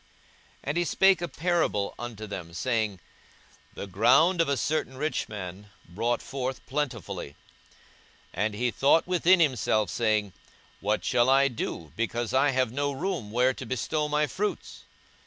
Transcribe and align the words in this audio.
42:012:016 0.01 0.09
And 0.63 0.77
he 0.77 0.83
spake 0.83 1.21
a 1.21 1.27
parable 1.27 1.93
unto 1.99 2.25
them, 2.25 2.55
saying, 2.55 2.99
The 3.75 3.85
ground 3.85 4.41
of 4.41 4.49
a 4.49 4.57
certain 4.57 4.97
rich 4.97 5.29
man 5.29 5.69
brought 5.87 6.23
forth 6.23 6.65
plentifully: 6.65 7.35
42:012:017 8.33 8.33
And 8.33 8.53
he 8.55 8.71
thought 8.71 9.05
within 9.05 9.39
himself, 9.39 9.91
saying, 9.91 10.33
What 10.79 11.05
shall 11.05 11.29
I 11.29 11.49
do, 11.49 11.93
because 11.95 12.33
I 12.33 12.49
have 12.49 12.71
no 12.71 12.91
room 12.91 13.29
where 13.29 13.53
to 13.53 13.63
bestow 13.63 14.09
my 14.09 14.25
fruits? 14.25 14.85